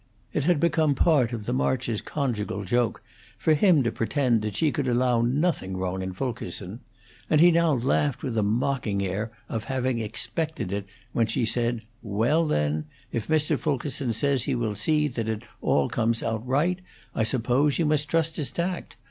[0.33, 3.03] It had become part of the Marches' conjugal joke
[3.37, 6.79] for him to pretend that she could allow nothing wrong in Fulkerson,
[7.29, 11.83] and he now laughed with a mocking air of having expected it when she said:
[12.01, 13.59] "Well, then, if Mr.
[13.59, 16.79] Fulkerson says he will see that it all comes out right,
[17.13, 18.97] I suppose you must trust his tact.